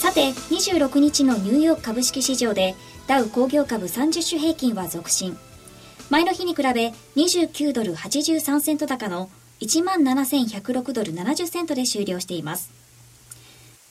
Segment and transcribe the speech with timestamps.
[0.00, 2.74] さて26日のニューヨーク株式市場で
[3.06, 5.36] ダウ工業株30種平均は続伸。
[6.08, 9.28] 前の日に比べ29ドル83セント高の
[9.60, 12.70] 17,106ドル70セントで終了しています。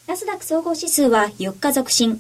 [0.08, 2.20] ナスダック総合指数は4日続伸。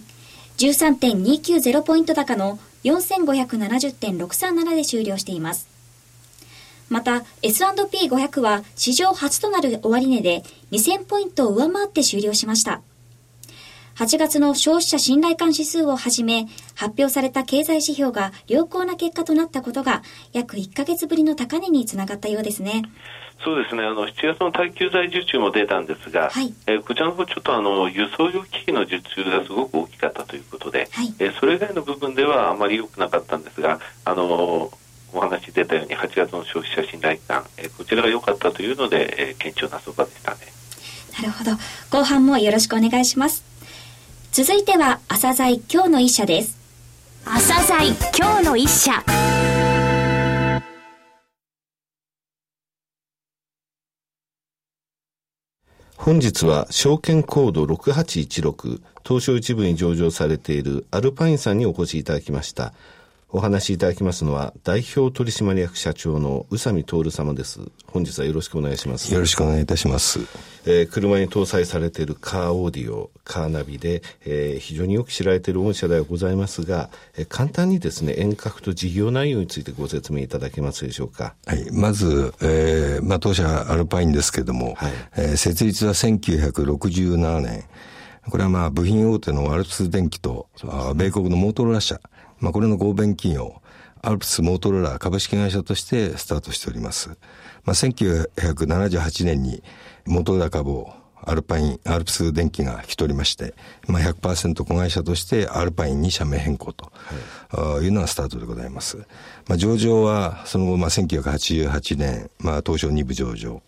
[0.59, 5.67] 13.290ポイント高の4570.637で終了しています。
[6.89, 12.83] また S&P500 は史上初となる終値で2000ポイントを上回って終了しました。
[13.99, 22.83] 8月の消費者信頼感指数をはじめ、発表された経済指標が良好な結果となったことが、約1ヶ月ぶりの高値につながったようですね。
[23.43, 34.71] そうですね、あの7月の耐久財受注も出たんですが、はい、えー、こちらの方ちょっとあの輸送用機器の受注がすごく大きかったということで、はい、えー、それ以外の部分ではあまり良くなかったんですが、あの
[35.11, 40.37] お話出たように8月の消費者信頼感、えー、こちらが良かったというので、えー、堅調な相場でしたね。
[41.19, 41.51] なるほど。
[41.97, 43.48] 後半もよろしくお願いします。
[44.31, 46.55] 続いては朝鮮今日の一社です
[47.25, 49.03] 朝鮮今日の一社
[55.97, 62.73] 本日は証券コード6816東証一部に上場されているアルパインさんにお越しいただきました。
[63.31, 67.59] お話しいただきますのは、代表取締役社長の宇佐美徹様です。
[67.85, 69.13] 本日はよろしくお願いします。
[69.13, 70.21] よろしくお願いいたします。
[70.65, 81.35] えー、車に搭載されているカーオーディオ、カーナビで、えー、非常によく知られている御社ではございますが、えー、簡単にですね、遠隔と事業内容についてご説明いただけますでしょうか？
[81.45, 81.69] はい。
[81.71, 87.63] まず、えー、まあ、当社アルパインですけれども、はい、えー、設立は1967年。
[88.29, 91.99] これはまあ部品大手のアルプス電機と、ね、米国のモートローラ社、
[92.39, 93.61] まあ、これの合弁企業、
[94.01, 97.09] アルプスモートローラー株式会社としてスタートしております。
[97.65, 99.61] まあ、1978年に
[100.05, 103.53] モートローラー株をアルパイン、アルプス電機が引き取りまして、
[103.87, 106.91] まあ100%子会社としてアルパインに社名変更と、
[107.49, 108.97] はい、いうのがスタートでございます。
[109.47, 113.61] まあ上場はその後、まあ1988年、まあ東証2部上場、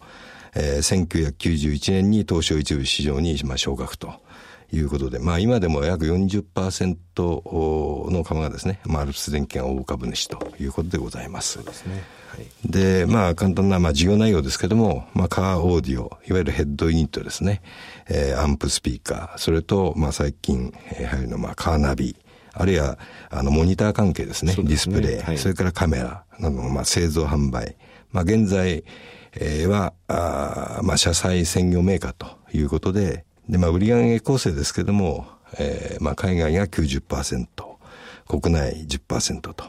[0.56, 4.14] えー、1991年に東証一部市場に、まあ、昇格と。
[4.74, 11.54] いうことで、まあ今でも約40%の株がですね、まあアルプス電機が大株主ということでございます。
[11.54, 12.04] そうですね。
[12.30, 17.62] はい、で、まあ簡単な、まあ事業内容ですけども、まあカーオーディオ、いわゆるヘッドユニットですね、
[18.08, 22.16] えー、アンプスピーカー、それと、まあ最近、えー、入るの、まあカーナビ、
[22.54, 22.98] あるいは、
[23.30, 24.68] あの、モニター関係ですね、すね。
[24.68, 26.24] ディスプレイ、はい、それからカメラ。
[26.40, 27.76] などの、まあ製造販売、
[28.12, 28.84] まあ現在、
[29.34, 35.28] えー、は、あまあ、車載専業メーカーということで、で、まあ、売上構成ですけども、
[35.60, 37.48] えー、まあ、海外が90%、
[38.28, 39.66] 国内10%と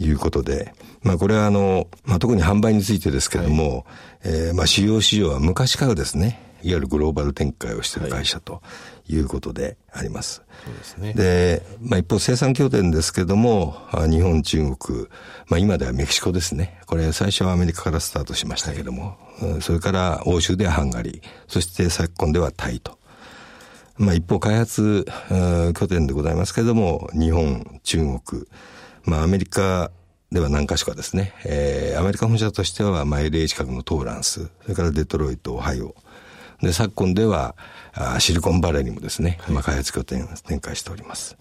[0.00, 3.84] いうことで、まあ、これはあの、まあ、特に販売についてですけども、はい、
[4.24, 8.60] えー、まあ、主要市場は昔からですね、いわゆるグローバル展開をしている会社と
[9.08, 10.42] いうことであります。
[10.64, 11.12] そうですね。
[11.12, 13.76] で、まあ一方生産拠点ですけども、
[14.08, 15.08] 日本、中国、
[15.48, 16.80] まあ今ではメキシコですね。
[16.86, 22.96] これ最初はアメリカからスタートしましたけども、はい、それから欧州ではハンガリー、そして昨今ではタイと
[23.98, 25.06] まあ一方開発
[25.74, 28.46] 拠点でございますけれども、日本、中国、
[29.04, 29.90] まあアメリカ
[30.32, 35.94] では何か所かですね、えー、アメリカ本社としては、まあ LA 近くのトーランス、それからデトロイト、オハイオ。
[36.62, 37.54] で、昨今では、
[37.92, 41.36] あシリコンバレーにもですね、まあ開発拠点を展開しております。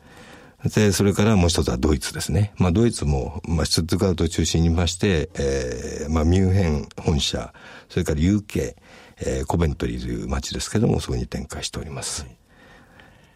[0.65, 2.53] で、それからもう一つはドイツですね。
[2.57, 7.53] まあドイツも、まあシュツットガウトを中心にいまして、えー、まあミュンヘン本社、
[7.87, 8.75] それから UK、
[9.21, 12.23] えー、コベントリーという街ですけども、そこに展開しております。
[12.23, 12.40] はい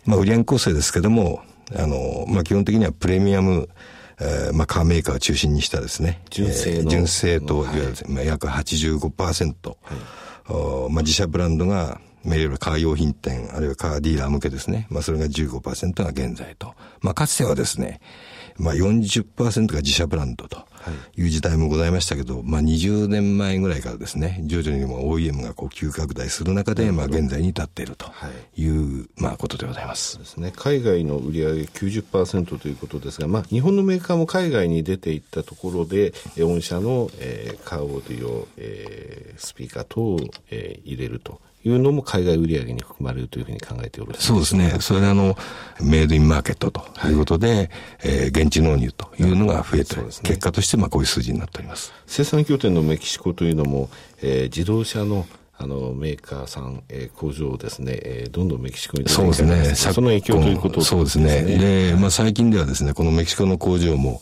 [0.05, 1.41] まあ、売上構成ですけども、
[1.75, 3.69] あの、まあ、基本的にはプレミアム、
[4.19, 9.77] えー、まあ、カーメーカーを中心にしたですね、純正の、えー、純正と、いわゆる、まあ、約85%、はい。
[10.47, 14.87] おまあ、自社ブランドが、まあ、いわゆるカー用品店、あるいはカーディーラー向けですね。
[14.89, 16.75] まあ、それが15%が現在と。
[17.01, 17.99] まあ、かつてはですね、
[18.57, 20.65] まあ40%が自社ブランドと
[21.17, 28.11] いう時代もございましたけど、まあ20年前ぐらいからですね、徐々にも OEM がこう急拡大する中で、まあ現在に至っていると
[28.55, 30.17] いう、まあことでございます。
[30.17, 30.53] ですね。
[30.55, 44.77] 海外の売上90%ということですが、まあ日本のメーカーも海外に出ていったところで、御社の、えー、カーオーディオ、えー、スピーカー等を、えー、入れるというのも海外売上に含まれるというふうに考えておるそうですね。
[44.79, 45.35] それであの、
[45.81, 47.69] メイドインマーケットということで、はい、
[48.03, 51.91] えー、現地納入というのが増えて、ね、結果としてまあこういう数字になっております。
[52.05, 53.89] 生産拠点のメキシコというのも、
[54.21, 55.25] えー、自動車の
[55.57, 59.75] あのメーカーさん、えー、工場をですね、えー、どんどんメキシコにそうですね。
[59.75, 60.85] その影響ということね。
[60.85, 61.43] そうですね。
[61.43, 64.21] で、まあ最近ではですね、このメキシコの工場も、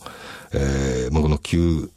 [0.52, 1.90] えー、まあこの急、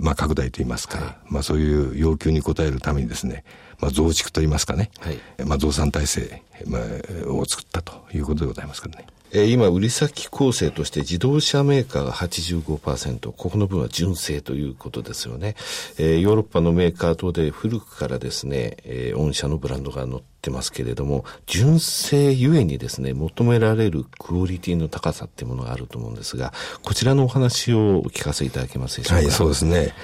[0.00, 3.44] まあ拡大といいますか、はい、まあそういう要求に応えるためにですね、
[3.80, 6.82] まあ、増築といいますかね、はい、まあ、増産体制、まあ、
[7.30, 9.06] を作ったということでございますけどね。
[9.34, 15.56] えー、今、売り先構成として自動車メーカーが85%、ここの分は純正ということですよね。
[15.98, 26.52] えー、ヨーロッパのメーカー等で古くからですね、えー、御社のブランドが載ってますけれども、純正ゆえにですね、求められるクオリティの高さっていうものがあると思うんですが、
[26.82, 29.22] こちらのお話をお聞かせいただけますでしょうか？
[29.24, 29.94] はい、そうですね。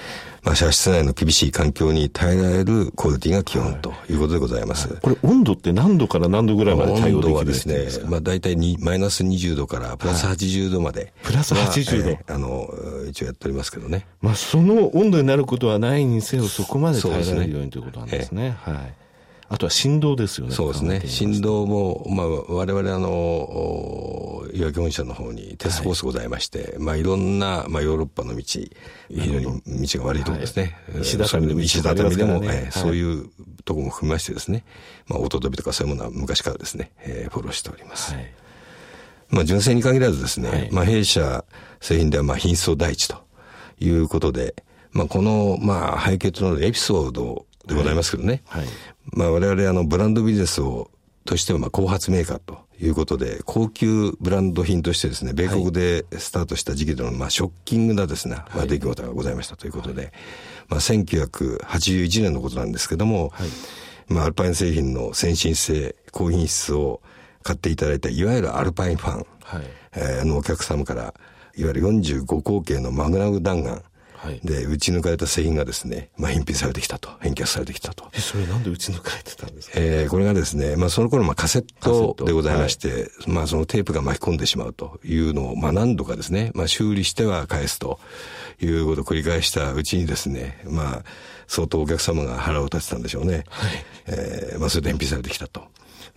[0.43, 4.89] まあ、車室内の厳しい環境に耐えられるクオリティが基本ということでございます。
[4.89, 7.75] はい、これ温度って何度から何度ぐらいまで対応できるんですか？
[7.75, 12.69] 温度はですね、まあ大体にマイナス20度からプラス80度まで、はい、プラス80度、えー、あの、
[13.09, 14.07] 一応やっておりますけどね。
[14.21, 18.57] まあその温度になることはないにせよそこまで耐えられるようにということなんですね。
[18.67, 18.95] えー、はい。
[19.53, 20.55] あとは振動ですよね。
[20.55, 21.03] そうですね。
[21.07, 28.71] 振動も、まあ、我々あの、岩木本社の方にテストコースございまして、はい、まあ、いろんな、まあ、ヨーロッパの道、非
[29.09, 30.79] 常に道が悪いところですね。
[30.93, 33.29] はい、石畳でも、石畳でも、そういう
[33.65, 34.65] ところも含めましてですね、
[35.09, 38.15] まあ、音飛びとかそういうものは昔からですね、えー、フォローしております。
[38.15, 38.33] はい、
[39.31, 41.45] まあ、純正に限らずですね、はい、まあ、弊社
[41.81, 43.17] 製品では、まあ、品質を第一と
[43.81, 44.55] いうことで、
[44.93, 48.43] まあ、この、まあ、背景となるエピソードでございますけどね。
[48.47, 48.67] はい。
[49.13, 50.91] まあ我々あのブランドビジネスを
[51.25, 60.13] としてはまあ後発メーカーということで、高級ブランド品としてですね、米国でスタートした時期での、まあ、ショッキングなですね、はい、まあ、出来事がございましたということで、はい、
[60.69, 63.49] まあ、1981年のことなんですけども、はい、
[64.09, 67.03] まあ、アルパイン製品の先進性、高品質を
[67.43, 69.63] 買っていただいた、いわゆるアルパインファン、はい。
[69.93, 71.15] えー、のお客様から、
[71.57, 73.83] いわゆる45口径のマグナム弾丸、
[74.23, 78.05] はい、で、打ち抜かれた製品がですね、まあ、返品されてきたと、返却されてきたと。
[78.13, 79.75] え、それなんで打ち抜かれてたんですか？
[79.77, 87.99] えー、これがですね、まあ、その頃、まあ、カセットでございまして、はい、まあ、そのテープが巻き込んでしまうというのを、まあ、何度かですね、まあ、修理しては返すと
[88.61, 91.05] いうことを繰り返したうちにですね、まあ、
[91.47, 93.45] 相当お客様が腹を立てたんでしょうね。
[93.49, 93.85] はい。
[94.07, 95.63] えー、まあ、それで返品されてきたと。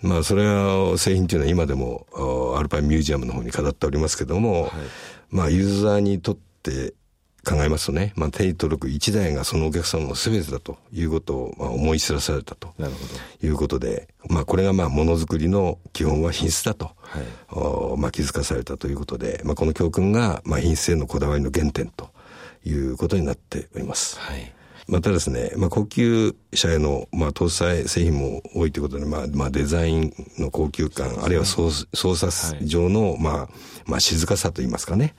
[0.02, 2.08] まあ、それは、製品というのは今でも、
[2.58, 4.72] アルパインミュージアムの方に飾っておりますけども、はい、
[5.30, 6.94] まあ、ユーザーにとって、
[7.46, 12.74] 考えますとね、まあ、手に届く一台がそのお客様の全てだということを、まあ、思い知らされたと
[13.44, 22.10] いうことで、まあ、これがまあものづくりの基本は品質だと、はい、おまあ、気づかされたということで、まあ、この教訓がまあ品質へのこだわりの原点と
[22.66, 24.20] いうことになっております。
[24.20, 24.54] はい
[24.88, 33.50] またですね、まあ、高級車への、まあ、搭載製品も多いということで、まあ、まあ、デザインの高級感、あるいは操操作上の、はい、まあ、
[33.86, 35.16] まあ、静かさといいますかね。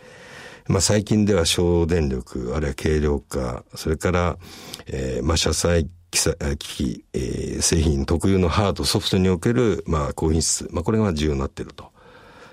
[0.66, 4.38] まあ、最近では省電力、あるいは軽量化、それから、
[4.86, 6.26] えー、まあ、車載機
[6.58, 11.90] 器、えー、製品特有のハード、ソフトにおける、まあ、高品質、まあ、これが重要になっていると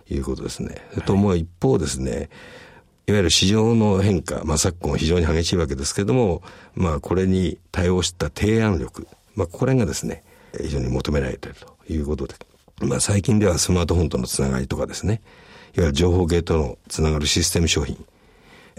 [0.10, 0.86] いうことですね。
[0.94, 2.30] はい、と、もう一方ですね、
[3.08, 6.42] いわゆる市場の変化、まあ、昨今非常に激しいわけですけれども、
[6.76, 10.24] まあ、これに対応した提案力、まあ、これがですね、
[10.58, 12.36] 非常に求められているということで、
[12.82, 15.22] まあ、最近ではスマートフォンとのつながりとかですね、
[15.76, 18.04] いわゆる情報系とのつながるシステム商品。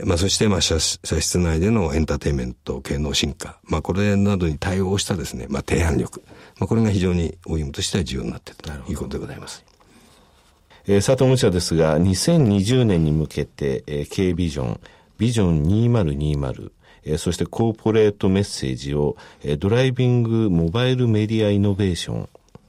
[0.04, 3.58] まあ、そして、まあ、車室内でのエンターテインメント系の進化。
[3.64, 6.22] まあ、これなどに対応したですね、まあ、提案力。
[6.58, 9.64] まあ、これが非常に OEM としては重要になっているということでございます。
[10.86, 14.80] えー、佐藤武者ですが、2020年に向けて、えー、K ビジョン、
[15.18, 16.72] ビジョン2020、
[17.04, 22.28] えー、そしてコーポレートメッセージを、えー、ドライビングモバイルメディアイノベーション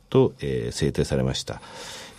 [0.10, 1.62] と、えー、制定されました。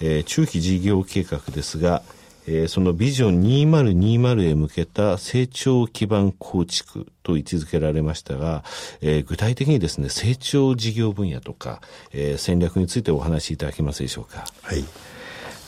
[0.00, 2.02] えー、中期事業計画ですが、
[2.46, 8.64] えー、そのビジョン2020へ向けた成長基盤構築と位置づけられましたが、
[9.00, 11.80] えー、具体的にですね、成長事業分野とか、
[12.12, 14.44] えー、戦略についてお話しいただけますでしょうか？
[14.62, 14.84] はい。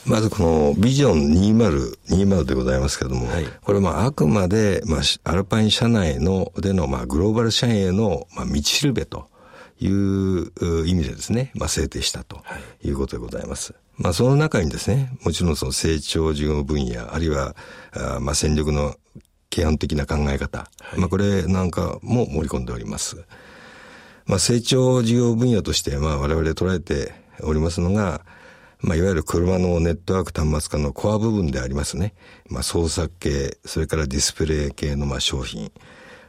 [0.05, 9.27] まずこのビジョン2020でございますけれども、はい、これまああくまで、まあ、アルパイン社内のでのまあグローバル社員へのまあ道しるべと
[9.81, 10.51] いう
[10.87, 12.41] 意味でですね、まあ制定したと
[12.85, 13.73] いうことでございます。
[13.73, 17.55] はいまあその中にですね、もちろんその成長事業分野、あるいは、
[17.93, 18.95] あまあ戦力の
[19.49, 23.25] 基本的な考え方、はい、まあこれなんかも盛り込んでおります。
[24.25, 28.23] まあ成長事業分野としてまあ我々捉えておりますのが、
[28.79, 32.13] まあいわゆる車のネットワーク端末化のコア部分でありますね。
[32.49, 35.71] まあ操作系、それからディスプレイ系のまあ商品、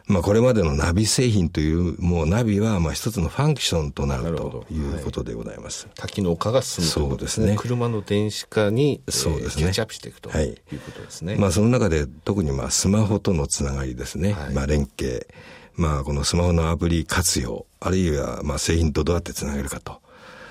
[0.08, 5.84] まあ、これまでのナビ製品という、もうナビはまあ一つのファンクションとなるということでございます。
[5.84, 7.56] はい、多機能化が進むということですね。
[7.58, 11.36] 車の電子化に、そうですね、キャッチアップしていくと、はい、いうことですね。
[11.36, 14.32] まあ、その中で特にまあスマホとのつながりですね。
[14.32, 15.28] はい、まあ、連携。
[15.74, 20.00] まあ、このスマホのアプリ活用、あるいはまあ製品とどうやってつなげるかと。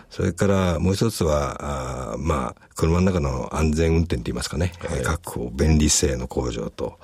[0.10, 6.98] それからもう一つは、あまあ、車の中の安全運転といいますかね、はい、確保、便利性の向上と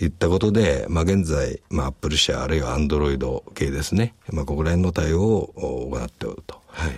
[0.00, 6.60] いったことで、まあ現在、まあアップル社あるいはアンドロイド系ですね、まあここら辺の対応を行っておると。
[6.68, 6.92] はい。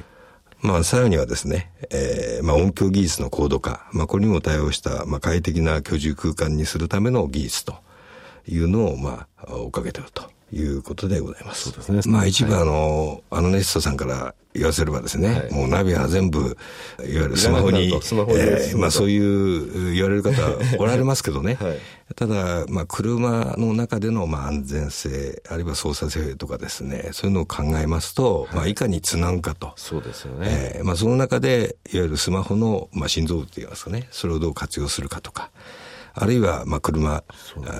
[0.61, 7.75] まあさらにはですね、えー、まあ音響技術の高度化、まあこれにも対応した、まあ快適な居住空間にするための技術と
[8.49, 10.31] いうのを、まあ追っかけていると。
[10.53, 11.71] いうことでございます。
[11.71, 12.01] そうですね。
[12.07, 16.57] まあ一部あの、はい、アナネストさんから言わせればですね、はい、もうナビは全部、いわ
[16.99, 20.33] ゆるスマホに、スマホえー、まあそういう言われる方
[20.79, 21.57] おられますけどね。
[21.61, 21.79] はい、
[22.15, 29.73] ただ、まあ車の中でのまあ安全性、あるいは操作性とかですね、そういうのを考えますと、はい、まあいかにつなぐかと。
[29.77, 30.75] そうですよね。
[30.77, 35.51] えー、まあその中で、いわゆるスマホのまあ心臓部って言いますかね、それをどう活用するかとか。
[36.15, 37.25] あるいは、まあ、車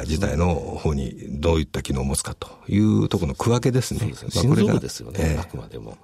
[0.07, 4.01] 自体の方にどういった機能を持つかというところの区分けですね。
[4.01, 4.31] そうですね。
[4.31, 5.99] 心臓部ですよね、えー、あくまでも。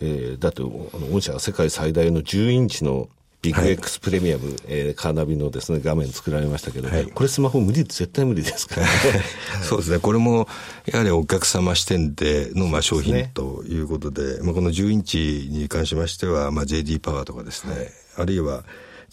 [0.00, 3.08] えー、だって、あの、御社は世界最大の10インチの
[3.44, 8.92] ビッグ X プレミアム、はい、えー、カーナビのですね、画面作られましたけど、はい、これスマホ無理、絶対無理ですからね。
[9.62, 9.98] そうですね。
[9.98, 10.48] これも、
[10.86, 18.64] やはりお客様視点での、まあ、商品ということで、でね、まあ、この10インチに関しましては、まあ、JD パワーとかですね、はい、あるいは、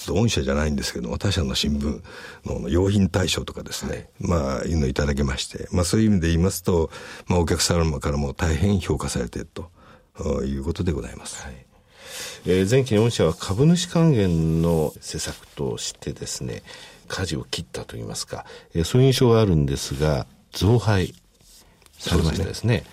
[0.07, 2.01] と御社じゃないんですけども、他社の新聞
[2.45, 6.89] の用品大賞とかですね、まあ、いうのをいただきまして、まあそういう意味で言いますと、
[7.27, 11.43] まあお客様からも大変評価されているということでございます。
[11.43, 11.65] はい
[12.45, 16.63] えー、前期に御社は株主還元の施策としてですね、
[17.07, 21.13] 舵を切ったといいますか、えー、そういう印象があるんですが、増配
[22.09, 22.83] されましたですね。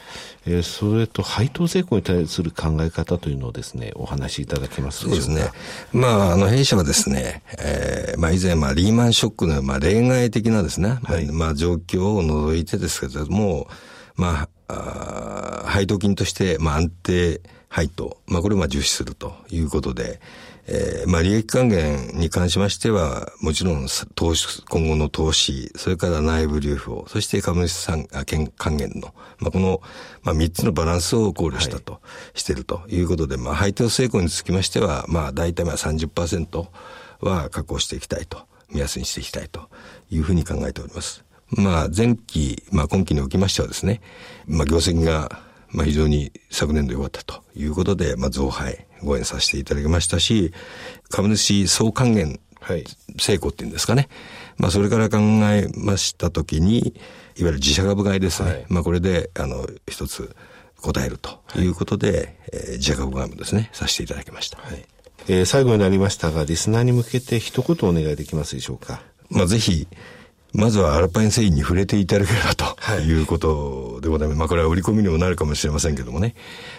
[0.45, 5.25] そえー、それと配当成功に対する考え方というのをですね、お話しいただけますでしょうか？
[5.25, 5.53] そうですね。
[5.93, 13.69] まあ、あの、弊社はですね、えー、まあ以前、まあリーマンショックの、まあ例外的なですね、はい、まあ状況を除いてですけれども、
[14.15, 20.21] まあ、あ配当金として、まあ安定配当、まあこれをまあ重視するということで、
[20.71, 29.81] えー、まあ、利益還元に関しましては、もちろん、投資、今後の投資、それから内部留保、そして株主さん、還元の、まあ、この、
[30.23, 32.01] まあ、三つのバランスを考慮したと、は
[32.35, 36.67] い、しているということで、まあ、配当成功につきましては、まあ、大体まあ30%
[37.21, 39.71] は確保していきたいと、目安にしていきたいと
[40.11, 41.25] いうふうに考えております。
[41.51, 44.03] まあ、前期、まあ、今期におきましてはですね、
[44.47, 50.52] まあ、業績が、まあ、非常に昨年度良かったということで、まあ、増配、ご縁させていただきましたし、
[51.09, 52.40] 株主総還元
[53.19, 54.09] 成功っていうんですかね。
[54.57, 56.93] まあ、それから考えましたときに、いわ
[57.37, 58.50] ゆる自社株買いですね。
[58.50, 60.35] はい、まあ、これで、あの、一つ
[60.81, 64.59] 答えるということで、はい、えー、自社株買いもですね、させていただきました。
[64.59, 64.85] はい。
[65.28, 69.02] えー、最後になりましたが、リスナーに向けて一言お願いできますでしょうか？
[69.31, 69.87] まあ、ぜひ、
[70.55, 74.37] まずはアルパイン製品に触れていただければということでございます。
[74.37, 76.35] はい、まあこれは売り込みにもなるかもしれませんけどもね。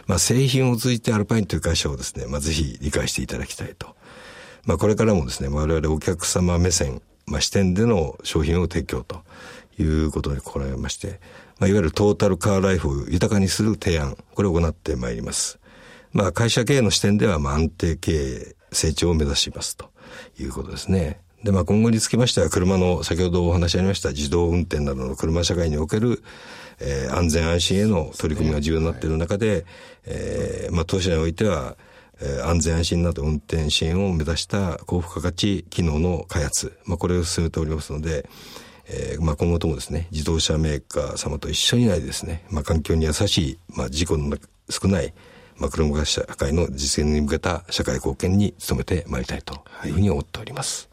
[0.08, 3.96] まあ製品を通じてアルパインという会社をですね、まあぜひ理解していただきたいと。
[4.66, 9.22] まあこれからもですね、我々お客様目線、まあ視点での商品を提供と
[9.78, 11.20] いうことに心がけまして、
[11.60, 15.60] まあいわゆるトータルカーライフを豊かにする提案、これを行ってまいります。
[16.12, 19.92] まあ会社経営の視点ではまあ安定経営、成長を目指しますと
[20.40, 21.22] いうことですね。
[21.44, 26.22] で、まあ今後につきましては車の先ほどお話ありました自動運転などの車社会における、
[26.80, 29.66] えー、安全安心への取り組みが重要になっている中で、
[30.06, 31.78] えー、まあ当社においては、
[32.22, 38.30] えー、安全安心など運転支援を目指した高付加価値機能の開発、まあこれを進めておりますので、
[38.88, 44.38] えー、まあ今後ともですね、自動車メーカー様と一緒になりですね、まあ環境に優しい、まあ事故の
[44.70, 45.14] 少ない、
[45.58, 50.89] まあ、車社会の実現に向けた社会貢献に努めてまいりたいというふうに思っております。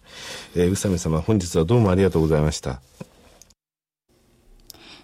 [0.55, 2.81] えー、宇佐美様、本日はどうもありがとうございました。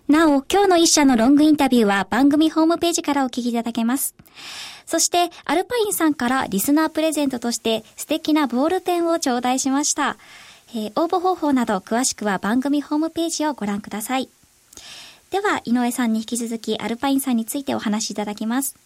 [0.09, 4.15] なお、今日の一社のロングインタビューは番組ホームページからお聞きいただけます。
[4.85, 10.17] そして、アルパインさんからリスナープレゼントとして素敵なボールペンを頂戴しました。
[10.75, 14.29] えー、応募方法など詳しくは番組ホームページをご覧ください。
[15.31, 18.77] では、井上さんに引き続きアルパインさんについてお話しいただきます。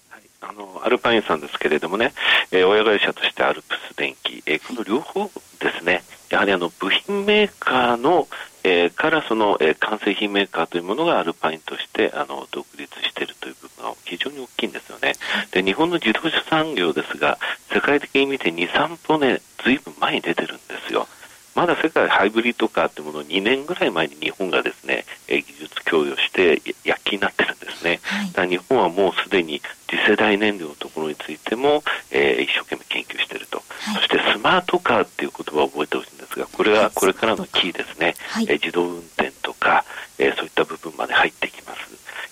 [0.40, 2.12] あのアルパインさんですけれどもね、
[2.50, 8.28] えー、親会社としてアルプス電機、えー、この両方ですね、やはりあの部品メーカーの、
[8.64, 15.14] えー、からその、えー、完成品メーカーというものがアルパインとしてあの独立しているという部分が非常に大きいんですよね。
[15.52, 17.38] で日本の自動車産業ですが
[17.72, 21.06] 世界的に見て2、3歩ねずいぶん前に出てるんですよ。
[21.54, 28.00] まだ世界ハイブリッドカーってものを2年ぐらい前に日本がですね、え技術供与して躍起になってるんですね、
[28.34, 39.84] はい、日本はもうすでに次世代燃料のところについても、えー、一生懸命研究していると、はい、そしてスマートカーっていう言葉を覚えてほしいんですがこれはこれからのキーですね、はい、えー、自動運転とか、
[40.18, 41.78] えー、そういった部分まで入ってきます、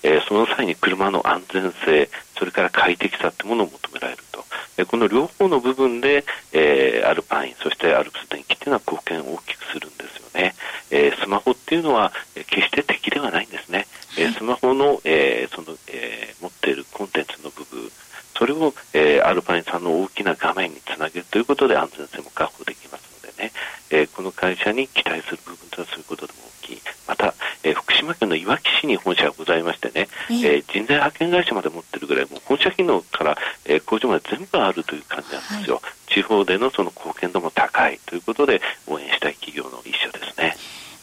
[0.03, 4.45] えー、その際に車の安全性それから快適さってものを求められると、
[4.77, 10.55] えー、この両方の部分で、えー、アルパインそしてアルプス電機っていうのは貢献を大きくするんですよね、
[10.91, 13.87] えー、スマホっていうのは、えー、決して敵ではないんですね、
[14.19, 17.91] えー、スマホの、えー、その、えー、持っているコンテンツの部分
[18.37, 23.53] それを、えー、アルパインさんの大きな画面につなげるということで安全性も確保できますのでね、
[23.91, 26.83] えー、この会社に期待する部分というのはそういうことでも大きい。
[27.07, 33.37] また、えー、福島県のいわき市に本社がございましてね、えー、人材派遣会社まで持ってるぐらい、もう本社機能から、
[33.67, 35.77] えー、工場まで全部あるという感じなんですよ。
[35.77, 40.57] はい、地方でのその貢献度も高いということで、応援したい企業の一緒ですね。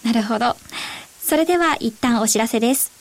[0.03, 0.55] なるほど。
[1.21, 3.00] それでは一旦お知らせです。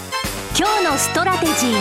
[0.61, 1.75] 今日のストラテジー。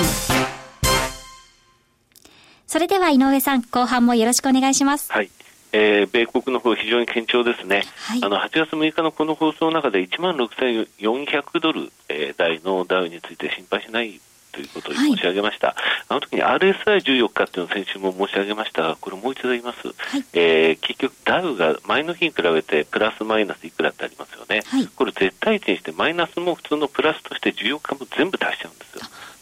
[2.67, 5.13] それでは井上さん後半もよろしくお願いします。
[5.13, 5.29] はい。
[5.73, 14.19] えー、米国の方非常に堅調ですね、はい、あの8月6日のこの放送の中で1万6400ドル、えー、台のダウについて心配しない
[14.53, 15.77] ということを申し上げました、はい、
[16.09, 29.01] あの時に RSI14 日っていうのを先週も申し上げましたが、これもう一度言います、はい、えー、結局、ダウが前の日に比べてプラスマイナスいくらってありますよね、はい、これ絶対値にして、マイナスも普通のプラスとして14日も全部足しちゃうんですよ。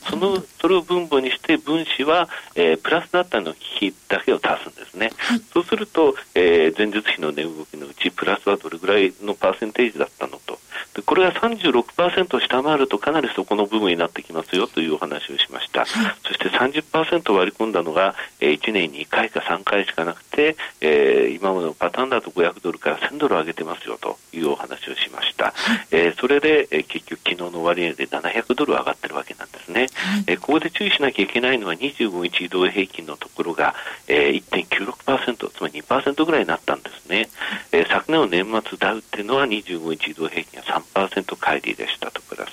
[0.09, 10.59] そのそれを分母にして分子は、えー、プラスだったの比だけを足すんですね、はい、そうすると、えー、前日比の値動きのうちプラスはどれぐらいのパーセンテージだったのと。
[10.95, 15.89] でこれが36%を下回るとかなりそこの部分になってきますよというお話をしました、はい、
[16.25, 25.55] そして30%割り込んだのが、えー、1年に1回か3回しかなくて、えー、今までのパターンだと500ドルから1000ドル上げてますよというお話をしました、はい、
[25.91, 33.75] えー、それで、えー、結局昨日の終値で700ドル上がってるわけなんですね、はい、えー、ここで注意しなきゃいけないのは25日移動平均のところが、
[34.07, 37.29] えー、1.96%つまり2%ぐらいになったんですね、
[37.73, 42.51] えー、昨年の年末ダウっていうのは25日移動平均が3%乖離でしたとプラス、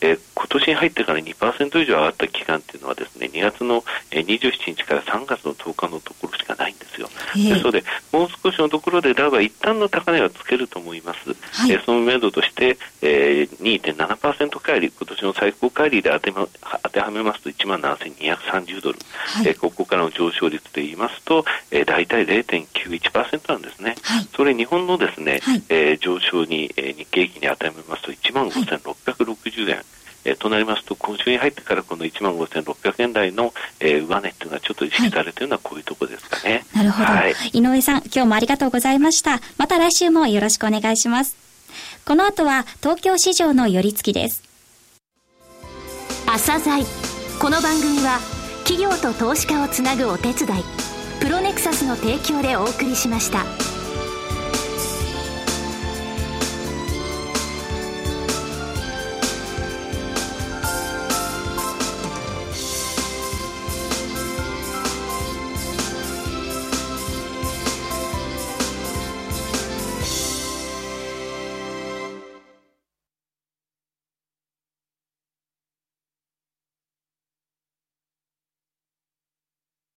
[0.00, 16.46] えー、今年に入ってから2%以上上がった期間っていうのはですね2月の27日から3月の10日のところしかないんですよ、えー、ですのでもう少しのところでダウは一旦の高値はつけると思います、はい、えー、その目処として、えー、2.7%乖離今年の最高乖離で当て,、ま、
[16.82, 29.82] 当てはめますと1万7230ドル、はい、えー、ここからの上昇率で言いますと、えー、大体0.91%なんですね、はい、それ日本のですね、はい、えー、上昇に、えー、日経平均に当てはめますと1万5660円、
[30.24, 36.64] えー、となりますと、今週に入ってからこの1万5600円台の、えー、上値っていうのはちょっと意識されているのはこういうところですかね。
[36.74, 39.40] なるほど、はい、井上さん、今日もありがとうございました。
[39.58, 41.36] また来週もよろしくお願いします。
[42.04, 44.42] この後は東京市場の寄り付きです。
[46.26, 46.84] 朝鮮
[47.40, 48.18] この番組は
[48.64, 50.64] 企業と投資家をつなぐお手伝い
[51.20, 53.73] プロネクサスの提供でお送りしました。